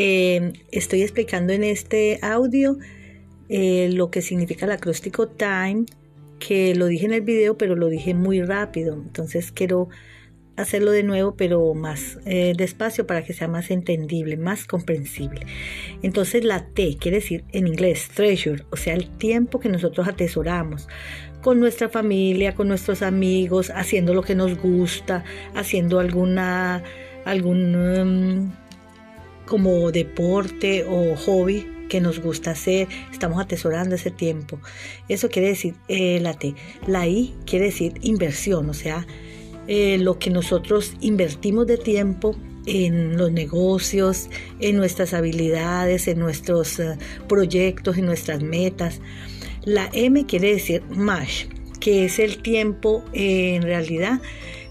Eh, 0.00 0.52
estoy 0.70 1.02
explicando 1.02 1.52
en 1.52 1.64
este 1.64 2.20
audio 2.22 2.78
eh, 3.48 3.90
lo 3.92 4.12
que 4.12 4.22
significa 4.22 4.64
el 4.64 4.70
acróstico 4.70 5.26
time, 5.26 5.86
que 6.38 6.76
lo 6.76 6.86
dije 6.86 7.06
en 7.06 7.14
el 7.14 7.22
video, 7.22 7.58
pero 7.58 7.74
lo 7.74 7.88
dije 7.88 8.14
muy 8.14 8.40
rápido. 8.40 8.94
Entonces 8.94 9.50
quiero 9.50 9.88
hacerlo 10.54 10.92
de 10.92 11.02
nuevo, 11.02 11.34
pero 11.34 11.74
más 11.74 12.20
eh, 12.26 12.52
despacio 12.56 13.08
para 13.08 13.24
que 13.24 13.32
sea 13.32 13.48
más 13.48 13.72
entendible, 13.72 14.36
más 14.36 14.66
comprensible. 14.66 15.44
Entonces 16.04 16.44
la 16.44 16.64
T 16.68 16.96
quiere 17.00 17.16
decir 17.16 17.42
en 17.50 17.66
inglés 17.66 18.08
treasure, 18.14 18.62
o 18.70 18.76
sea, 18.76 18.94
el 18.94 19.10
tiempo 19.18 19.58
que 19.58 19.68
nosotros 19.68 20.06
atesoramos 20.06 20.86
con 21.42 21.58
nuestra 21.58 21.88
familia, 21.88 22.54
con 22.54 22.68
nuestros 22.68 23.02
amigos, 23.02 23.72
haciendo 23.74 24.14
lo 24.14 24.22
que 24.22 24.36
nos 24.36 24.56
gusta, 24.58 25.24
haciendo 25.56 25.98
alguna 25.98 26.84
algún 27.24 27.74
um, 27.74 28.52
como 29.48 29.90
deporte 29.90 30.84
o 30.88 31.16
hobby 31.16 31.66
que 31.88 32.00
nos 32.00 32.20
gusta 32.20 32.50
hacer, 32.50 32.86
estamos 33.10 33.40
atesorando 33.40 33.94
ese 33.94 34.10
tiempo. 34.10 34.60
Eso 35.08 35.30
quiere 35.30 35.48
decir 35.48 35.74
eh, 35.88 36.20
la 36.20 36.34
T. 36.34 36.54
La 36.86 37.08
I 37.08 37.34
quiere 37.46 37.66
decir 37.66 37.94
inversión, 38.02 38.68
o 38.68 38.74
sea, 38.74 39.06
eh, 39.66 39.98
lo 39.98 40.18
que 40.18 40.30
nosotros 40.30 40.94
invertimos 41.00 41.66
de 41.66 41.78
tiempo 41.78 42.36
en 42.66 43.16
los 43.16 43.32
negocios, 43.32 44.28
en 44.60 44.76
nuestras 44.76 45.14
habilidades, 45.14 46.08
en 46.08 46.18
nuestros 46.18 46.78
eh, 46.78 46.98
proyectos, 47.26 47.96
en 47.96 48.04
nuestras 48.04 48.42
metas. 48.42 49.00
La 49.64 49.88
M 49.94 50.26
quiere 50.26 50.52
decir 50.52 50.82
MASH, 50.90 51.46
que 51.80 52.04
es 52.04 52.18
el 52.18 52.42
tiempo 52.42 53.02
en 53.14 53.62
realidad 53.62 54.20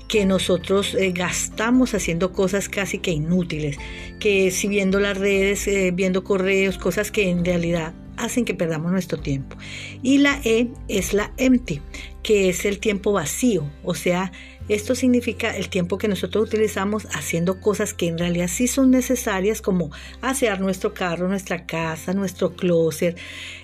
que 0.07 0.25
nosotros 0.25 0.95
eh, 0.95 1.11
gastamos 1.11 1.93
haciendo 1.93 2.31
cosas 2.31 2.70
casi 2.70 3.00
que 3.00 3.11
inútiles, 3.11 3.77
que 4.19 4.52
si 4.52 4.67
viendo 4.67 4.99
las 4.99 5.17
redes, 5.17 5.67
eh, 5.67 5.91
viendo 5.94 6.23
correos, 6.23 6.77
cosas 6.77 7.11
que 7.11 7.30
en 7.30 7.44
realidad 7.44 7.94
hacen 8.17 8.45
que 8.45 8.53
perdamos 8.53 8.91
nuestro 8.91 9.19
tiempo. 9.19 9.58
Y 10.02 10.17
la 10.19 10.39
E 10.44 10.69
es 10.88 11.14
la 11.14 11.31
empty, 11.38 11.81
que 12.23 12.49
es 12.49 12.66
el 12.66 12.80
tiempo 12.80 13.11
vacío, 13.11 13.69
o 13.83 13.94
sea, 13.94 14.31
esto 14.70 14.96
significa 14.96 15.56
el 15.56 15.70
tiempo 15.70 15.98
que 15.98 16.08
nosotros 16.08 16.48
utilizamos 16.48 17.08
haciendo 17.14 17.60
cosas 17.62 17.94
que 17.94 18.08
en 18.08 18.18
realidad 18.18 18.48
sí 18.48 18.68
son 18.68 18.92
necesarias, 18.92 19.62
como 19.62 19.92
asear 20.22 20.60
nuestro 20.60 20.94
carro, 20.94 21.28
nuestra 21.28 21.66
casa, 21.66 22.14
nuestro 22.14 22.56
closet, 22.56 23.18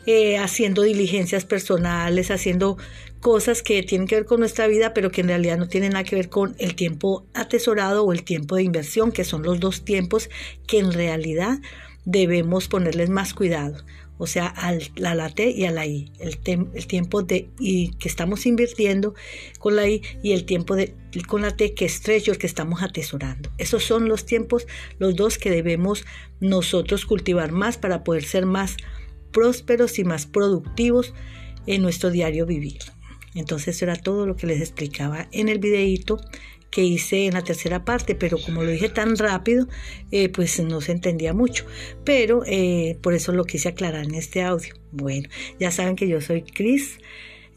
eh, 0.06 0.38
haciendo 0.38 0.82
diligencias 0.82 1.46
personales, 1.46 2.32
haciendo 2.32 2.78
cosas 3.20 3.62
que 3.62 3.84
tienen 3.84 4.08
que 4.08 4.16
ver 4.16 4.26
con 4.26 4.40
nuestra 4.40 4.68
vida, 4.68 4.94
pero 4.94 5.12
que 5.12 5.22
en 5.22 5.28
realidad 5.28 5.58
no 5.58 5.68
tienen 5.68 5.94
nada 5.94 6.04
que 6.04 6.16
ver 6.16 6.30
con 6.30 6.56
el 6.60 6.76
tiempo 6.76 7.26
atesorado 7.34 8.04
o 8.04 8.14
el 8.14 8.24
tiempo 8.24 8.56
de 8.56 8.64
inversión, 8.64 9.12
que 9.12 9.24
son 9.24 9.44
los 9.44 9.60
dos 9.60 9.86
tiempos 9.86 10.30
que 10.68 10.80
en 10.80 10.92
realidad 10.92 11.60
debemos 12.06 12.68
ponerles 12.68 13.10
más 13.10 13.34
cuidado 13.34 13.78
o 14.18 14.28
sea, 14.28 14.48
a 14.48 14.72
la 15.16 15.30
T 15.30 15.52
y 15.52 15.66
a 15.66 15.72
la 15.72 15.86
I, 15.86 16.12
el, 16.20 16.40
el 16.74 16.88
tiempo 16.88 17.24
de 17.24 17.50
y 17.60 17.90
que 17.96 18.08
estamos 18.08 18.46
invirtiendo 18.46 19.16
con 19.60 19.76
la 19.76 19.88
I 19.88 20.02
y 20.22 20.34
el 20.34 20.46
tiempo 20.46 20.76
de 20.76 20.96
con 21.28 21.42
la 21.42 21.56
T 21.56 21.74
que 21.74 21.86
es 21.86 22.02
treasure 22.02 22.38
que 22.38 22.48
estamos 22.48 22.82
atesorando. 22.84 23.52
Esos 23.58 23.84
son 23.84 24.08
los 24.08 24.26
tiempos, 24.26 24.68
los 25.00 25.16
dos 25.16 25.38
que 25.38 25.50
debemos 25.50 26.06
nosotros 26.40 27.06
cultivar 27.06 27.52
más 27.52 27.78
para 27.78 28.04
poder 28.04 28.24
ser 28.24 28.46
más 28.46 28.78
prósperos 29.32 30.00
y 30.00 30.04
más 30.04 30.26
productivos 30.26 31.14
en 31.66 31.82
nuestro 31.82 32.12
diario 32.12 32.46
vivir. 32.46 32.80
Entonces 33.36 33.76
eso 33.76 33.86
era 33.86 33.96
todo 33.96 34.26
lo 34.28 34.36
que 34.36 34.48
les 34.48 34.62
explicaba 34.62 35.28
en 35.32 35.50
el 35.50 35.60
videíto 35.60 36.20
que 36.74 36.84
hice 36.84 37.28
en 37.28 37.36
la 37.36 37.44
tercera 37.44 37.86
parte, 37.86 38.16
pero 38.16 38.40
como 38.40 38.64
lo 38.64 38.72
dije 38.72 38.90
tan 38.90 39.16
rápido, 39.16 39.68
eh, 40.10 40.30
pues 40.30 40.60
no 40.60 40.82
se 40.82 40.92
entendía 40.92 41.32
mucho. 41.32 41.66
Pero 42.04 42.42
eh, 42.48 42.98
por 43.02 43.14
eso 43.14 43.32
lo 43.32 43.46
quise 43.46 43.70
aclarar 43.70 44.06
en 44.06 44.16
este 44.16 44.42
audio. 44.42 44.74
Bueno, 44.92 45.30
ya 45.60 45.70
saben 45.70 45.96
que 45.96 46.08
yo 46.08 46.20
soy 46.20 46.42
Chris, 46.42 46.98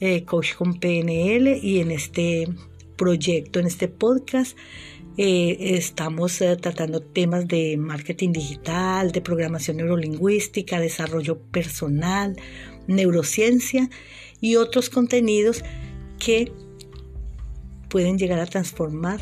eh, 0.00 0.24
coach 0.24 0.54
con 0.54 0.78
PNL, 0.78 1.58
y 1.62 1.80
en 1.80 1.92
este 1.92 2.46
proyecto, 2.96 3.58
en 3.58 3.66
este 3.66 3.88
podcast, 3.88 4.56
estamos 5.16 6.42
tratando 6.60 7.00
temas 7.00 7.48
de 7.48 7.78
marketing 7.78 8.32
digital, 8.32 9.12
de 9.12 9.22
programación 9.22 9.78
neurolingüística, 9.78 10.78
desarrollo 10.78 11.38
personal, 11.38 12.36
neurociencia 12.86 13.88
y 14.42 14.56
otros 14.56 14.90
contenidos 14.90 15.64
que 16.18 16.52
pueden 17.88 18.18
llegar 18.18 18.40
a 18.40 18.46
transformar 18.46 19.20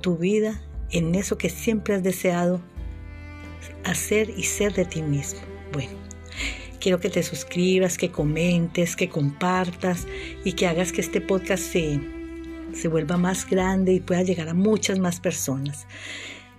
tu 0.00 0.16
vida 0.16 0.60
en 0.90 1.14
eso 1.14 1.38
que 1.38 1.50
siempre 1.50 1.94
has 1.94 2.02
deseado 2.02 2.60
hacer 3.84 4.30
y 4.36 4.44
ser 4.44 4.74
de 4.74 4.84
ti 4.84 5.02
mismo. 5.02 5.40
Bueno, 5.72 5.92
quiero 6.80 7.00
que 7.00 7.10
te 7.10 7.22
suscribas, 7.22 7.96
que 7.98 8.10
comentes, 8.10 8.96
que 8.96 9.08
compartas 9.08 10.06
y 10.44 10.52
que 10.52 10.66
hagas 10.66 10.92
que 10.92 11.00
este 11.00 11.20
podcast 11.20 11.62
se, 11.62 12.00
se 12.72 12.88
vuelva 12.88 13.16
más 13.16 13.48
grande 13.48 13.92
y 13.94 14.00
pueda 14.00 14.22
llegar 14.22 14.48
a 14.48 14.54
muchas 14.54 14.98
más 14.98 15.20
personas. 15.20 15.86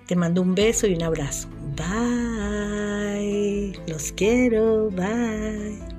Te 0.07 0.15
mando 0.15 0.41
un 0.41 0.53
beso 0.53 0.87
y 0.87 0.93
un 0.93 1.03
abrazo. 1.03 1.47
Bye. 1.75 3.73
Los 3.87 4.11
quiero. 4.11 4.89
Bye. 4.91 5.94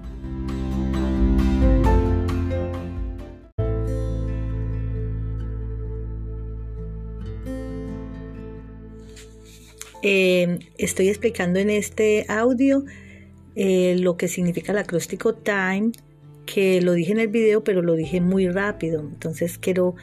Eh, 10.09 10.61
estoy 10.78 11.09
explicando 11.09 11.59
en 11.59 11.69
este 11.69 12.27
audio 12.28 12.84
eh, 13.56 13.97
lo 13.99 14.17
que 14.17 14.28
significa 14.28 14.71
el 14.71 14.78
acróstico 14.78 15.34
time, 15.34 15.91
que 16.47 16.81
lo 16.81 16.93
dije 16.93 17.11
en 17.11 17.19
el 17.19 17.27
video, 17.27 17.65
pero 17.65 17.83
lo 17.83 17.94
dije 17.94 18.21
muy 18.21 18.49
rápido. 18.49 19.00
Entonces 19.00 19.59
quiero 19.59 19.97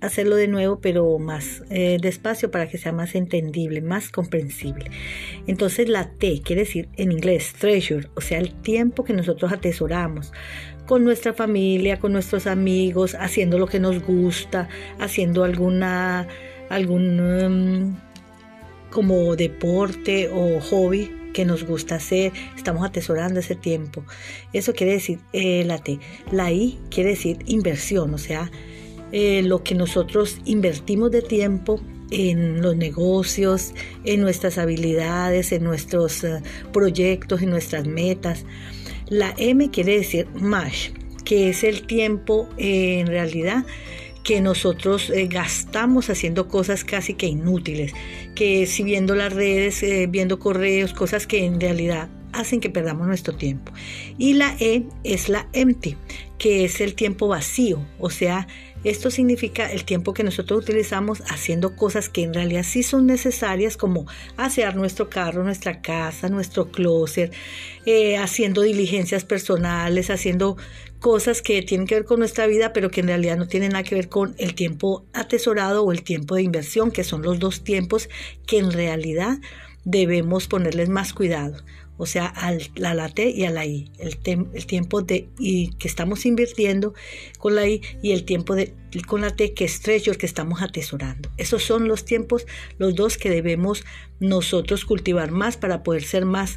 hacerlo 0.00 0.36
de 0.36 0.48
nuevo, 0.48 0.80
pero 0.80 1.18
más 1.18 1.62
eh, 1.68 1.98
despacio 2.00 2.50
para 2.50 2.70
que 2.70 2.78
sea 2.78 2.92
más 2.92 3.14
entendible, 3.14 3.82
más 3.82 4.08
comprensible. 4.08 4.90
Entonces 5.46 5.90
la 5.90 6.08
T 6.12 6.40
quiere 6.42 6.62
decir 6.62 6.88
en 6.96 7.12
inglés 7.12 7.52
treasure, 7.58 8.08
o 8.14 8.22
sea, 8.22 8.38
el 8.38 8.54
tiempo 8.62 9.04
que 9.04 9.12
nosotros 9.12 9.52
atesoramos 9.52 10.32
con 10.86 11.04
nuestra 11.04 11.34
familia, 11.34 11.98
con 11.98 12.12
nuestros 12.12 12.46
amigos, 12.46 13.14
haciendo 13.14 13.58
lo 13.58 13.66
que 13.66 13.78
nos 13.78 14.02
gusta, 14.02 14.70
haciendo 14.98 15.44
alguna 15.44 16.28
algún 16.70 17.20
um, 17.20 17.96
como 18.94 19.34
deporte 19.34 20.30
o 20.32 20.60
hobby 20.60 21.10
que 21.34 21.44
nos 21.44 21.64
gusta 21.64 21.96
hacer, 21.96 22.32
estamos 22.56 22.86
atesorando 22.86 23.40
ese 23.40 23.56
tiempo. 23.56 24.04
Eso 24.52 24.72
quiere 24.72 24.92
decir 24.92 25.18
eh, 25.32 25.64
la 25.66 25.78
T. 25.78 25.98
La 26.30 26.52
I 26.52 26.78
quiere 26.90 27.10
decir 27.10 27.38
inversión, 27.46 28.14
o 28.14 28.18
sea, 28.18 28.50
eh, 29.10 29.42
lo 29.42 29.64
que 29.64 29.74
nosotros 29.74 30.38
invertimos 30.44 31.10
de 31.10 31.22
tiempo 31.22 31.80
en 32.12 32.62
los 32.62 32.76
negocios, 32.76 33.74
en 34.04 34.20
nuestras 34.20 34.58
habilidades, 34.58 35.50
en 35.50 35.64
nuestros 35.64 36.22
eh, 36.22 36.40
proyectos, 36.72 37.42
en 37.42 37.50
nuestras 37.50 37.86
metas. 37.86 38.44
La 39.08 39.34
M 39.36 39.70
quiere 39.70 39.96
decir 39.98 40.28
MASH, 40.34 40.90
que 41.24 41.48
es 41.48 41.64
el 41.64 41.84
tiempo 41.86 42.48
en 42.58 43.08
realidad 43.08 43.66
que 44.24 44.40
nosotros 44.40 45.10
eh, 45.10 45.28
gastamos 45.28 46.10
haciendo 46.10 46.48
cosas 46.48 46.82
casi 46.82 47.14
que 47.14 47.26
inútiles, 47.26 47.92
que 48.34 48.66
si 48.66 48.82
viendo 48.82 49.14
las 49.14 49.32
redes, 49.32 49.82
eh, 49.82 50.06
viendo 50.08 50.38
correos, 50.38 50.94
cosas 50.94 51.26
que 51.26 51.44
en 51.44 51.60
realidad 51.60 52.08
hacen 52.32 52.60
que 52.60 52.70
perdamos 52.70 53.06
nuestro 53.06 53.36
tiempo. 53.36 53.72
Y 54.18 54.32
la 54.32 54.56
E 54.58 54.84
es 55.04 55.28
la 55.28 55.46
empty, 55.52 55.96
que 56.38 56.64
es 56.64 56.80
el 56.80 56.94
tiempo 56.94 57.28
vacío, 57.28 57.86
o 58.00 58.10
sea, 58.10 58.48
esto 58.84 59.10
significa 59.10 59.70
el 59.70 59.84
tiempo 59.84 60.12
que 60.12 60.24
nosotros 60.24 60.62
utilizamos 60.62 61.22
haciendo 61.28 61.74
cosas 61.74 62.08
que 62.08 62.22
en 62.22 62.34
realidad 62.34 62.64
sí 62.64 62.82
son 62.82 63.06
necesarias, 63.06 63.76
como 63.76 64.06
asear 64.36 64.76
nuestro 64.76 65.08
carro, 65.08 65.42
nuestra 65.42 65.80
casa, 65.80 66.28
nuestro 66.28 66.70
closet, 66.70 67.32
eh, 67.86 68.18
haciendo 68.18 68.62
diligencias 68.62 69.24
personales, 69.24 70.10
haciendo 70.10 70.56
cosas 71.00 71.42
que 71.42 71.62
tienen 71.62 71.86
que 71.86 71.96
ver 71.96 72.04
con 72.04 72.18
nuestra 72.18 72.46
vida, 72.46 72.72
pero 72.72 72.90
que 72.90 73.00
en 73.00 73.08
realidad 73.08 73.36
no 73.36 73.48
tienen 73.48 73.72
nada 73.72 73.84
que 73.84 73.94
ver 73.94 74.08
con 74.08 74.34
el 74.38 74.54
tiempo 74.54 75.04
atesorado 75.12 75.82
o 75.84 75.92
el 75.92 76.02
tiempo 76.02 76.34
de 76.34 76.42
inversión, 76.42 76.90
que 76.90 77.04
son 77.04 77.22
los 77.22 77.38
dos 77.38 77.64
tiempos 77.64 78.08
que 78.46 78.58
en 78.58 78.72
realidad 78.72 79.38
debemos 79.84 80.46
ponerles 80.46 80.88
más 80.88 81.12
cuidado 81.12 81.56
o 81.96 82.06
sea, 82.06 82.26
a 82.26 82.52
la 82.94 83.08
T 83.08 83.30
y 83.30 83.44
a 83.44 83.50
la 83.50 83.66
I, 83.66 83.90
el, 83.98 84.18
el 84.52 84.66
tiempo 84.66 85.02
de 85.02 85.28
y 85.38 85.70
que 85.74 85.86
estamos 85.86 86.26
invirtiendo 86.26 86.94
con 87.38 87.54
la 87.54 87.68
I 87.68 87.82
y 88.02 88.12
el 88.12 88.24
tiempo 88.24 88.54
de 88.54 88.74
con 89.06 89.22
la 89.22 89.34
T 89.34 89.54
que 89.54 89.64
es 89.64 89.80
treasure 89.80 90.18
que 90.18 90.26
estamos 90.26 90.62
atesorando. 90.62 91.30
Esos 91.36 91.62
son 91.62 91.88
los 91.88 92.04
tiempos, 92.04 92.46
los 92.78 92.94
dos 92.94 93.16
que 93.16 93.30
debemos 93.30 93.84
nosotros 94.20 94.84
cultivar 94.84 95.30
más 95.30 95.56
para 95.56 95.82
poder 95.82 96.04
ser 96.04 96.24
más 96.24 96.56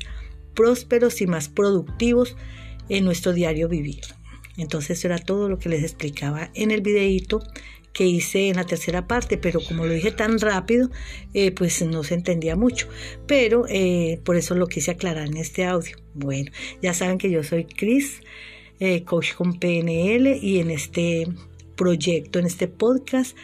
prósperos 0.56 1.22
y 1.22 1.28
más 1.28 1.50
productivos 1.50 2.36
en 2.90 3.06
nuestro 3.06 3.34
diario 3.34 3.70
vivir. 3.70 4.02
Entonces 4.58 4.98
eso 4.98 5.08
era 5.08 5.20
todo 5.20 5.50
lo 5.50 5.60
que 5.60 5.70
les 5.70 5.84
explicaba 5.84 6.50
en 6.56 6.72
el 6.72 6.82
videíto 6.82 7.44
que 7.98 8.06
hice 8.06 8.50
en 8.50 8.58
la 8.58 8.64
tercera 8.64 9.08
parte, 9.08 9.40
pero 9.40 9.60
como 9.60 9.88
lo 9.88 9.94
dije 9.94 10.12
tan 10.12 10.40
rápido, 10.40 10.92
eh, 11.34 11.52
pues 11.52 11.82
no 11.82 12.04
se 12.04 12.14
entendía 12.14 12.56
mucho. 12.56 12.88
Pero 13.26 13.66
eh, 13.70 14.22
por 14.24 14.36
eso 14.36 14.54
lo 14.54 14.68
quise 14.68 14.92
aclarar 14.92 15.26
en 15.26 15.38
este 15.38 15.66
audio. 15.66 15.98
Bueno, 16.14 16.52
ya 16.80 16.94
saben 16.94 17.18
que 17.18 17.32
yo 17.32 17.44
soy 17.44 17.66
Cris, 17.66 18.22
eh, 18.80 19.04
coach 19.04 19.34
con 19.34 19.58
PNL, 19.58 20.38
y 20.40 20.60
en 20.60 20.70
este 20.70 21.28
proyecto, 21.76 22.38
en 22.38 22.46
este 22.46 22.68
podcast, 22.68 23.36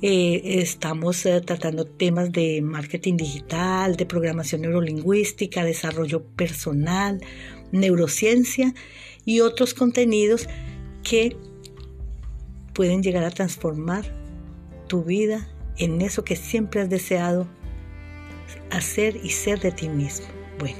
estamos 0.00 1.22
tratando 1.46 1.84
temas 1.84 2.32
de 2.32 2.60
marketing 2.60 3.16
digital, 3.16 3.94
de 3.94 4.04
programación 4.04 4.62
neurolingüística, 4.62 5.62
desarrollo 5.62 6.24
personal, 6.24 7.20
neurociencia 7.70 8.74
y 9.24 9.38
otros 9.38 9.74
contenidos 9.74 10.48
que 11.04 11.36
pueden 12.72 13.02
llegar 13.02 13.24
a 13.24 13.30
transformar 13.30 14.04
tu 14.88 15.04
vida 15.04 15.48
en 15.76 16.00
eso 16.00 16.24
que 16.24 16.36
siempre 16.36 16.80
has 16.80 16.90
deseado 16.90 17.46
hacer 18.70 19.16
y 19.22 19.30
ser 19.30 19.60
de 19.60 19.72
ti 19.72 19.88
mismo. 19.88 20.26
Bueno, 20.58 20.78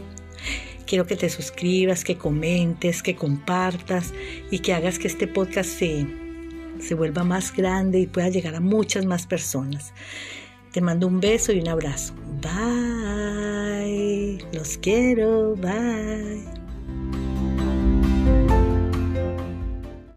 quiero 0.86 1.06
que 1.06 1.16
te 1.16 1.28
suscribas, 1.28 2.04
que 2.04 2.16
comentes, 2.16 3.02
que 3.02 3.14
compartas 3.14 4.12
y 4.50 4.58
que 4.60 4.74
hagas 4.74 4.98
que 4.98 5.08
este 5.08 5.26
podcast 5.26 5.70
se, 5.70 6.06
se 6.80 6.94
vuelva 6.94 7.24
más 7.24 7.54
grande 7.54 8.00
y 8.00 8.06
pueda 8.06 8.28
llegar 8.28 8.54
a 8.54 8.60
muchas 8.60 9.06
más 9.06 9.26
personas. 9.26 9.92
Te 10.72 10.80
mando 10.80 11.06
un 11.06 11.20
beso 11.20 11.52
y 11.52 11.60
un 11.60 11.68
abrazo. 11.68 12.14
Bye. 12.40 14.38
Los 14.52 14.78
quiero. 14.78 15.54
Bye. 15.56 16.62